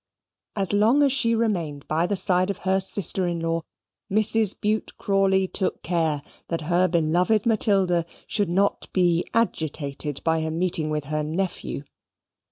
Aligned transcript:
As 0.55 0.73
long 0.73 1.03
as 1.03 1.13
she 1.13 1.35
remained 1.35 1.87
by 1.87 2.07
the 2.07 2.15
side 2.15 2.49
of 2.49 2.57
her 2.65 2.79
sister 2.79 3.27
in 3.27 3.39
law, 3.39 3.61
Mrs. 4.11 4.59
Bute 4.59 4.97
Crawley 4.97 5.47
took 5.47 5.83
care 5.83 6.23
that 6.47 6.61
her 6.61 6.87
beloved 6.87 7.45
Matilda 7.45 8.07
should 8.25 8.49
not 8.49 8.91
be 8.93 9.23
agitated 9.35 10.19
by 10.23 10.39
a 10.39 10.49
meeting 10.49 10.89
with 10.89 11.03
her 11.03 11.21
nephew. 11.21 11.83